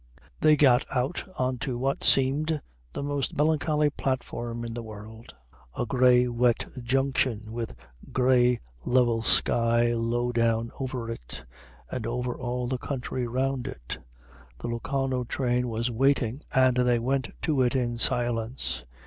They 0.39 0.55
got 0.57 0.83
out 0.91 1.21
on 1.37 1.59
to 1.59 1.77
what 1.77 2.03
seemed 2.03 2.59
the 2.93 3.03
most 3.03 3.37
melancholy 3.37 3.91
platform 3.91 4.65
in 4.65 4.73
the 4.73 4.81
world, 4.81 5.35
a 5.77 5.85
grey 5.85 6.27
wet 6.27 6.65
junction 6.81 7.51
with 7.53 7.73
a 7.73 8.09
grey 8.11 8.57
level 8.83 9.21
sky 9.21 9.93
low 9.93 10.31
down 10.31 10.71
over 10.79 11.11
it 11.11 11.45
and 11.91 12.07
over 12.07 12.35
all 12.35 12.65
the 12.65 12.79
country 12.79 13.27
round 13.27 13.67
it. 13.67 13.99
The 14.57 14.69
Locarno 14.69 15.23
train 15.23 15.67
was 15.69 15.91
waiting, 15.91 16.41
and 16.51 16.77
they 16.77 16.97
went 16.97 17.29
to 17.43 17.61
it 17.61 17.75
in 17.75 17.99
silence. 17.99 18.83